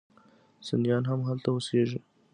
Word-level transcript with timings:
سنیان 0.67 1.03
هم 1.09 1.19
هلته 1.27 1.47
اوسیږي. 1.51 1.99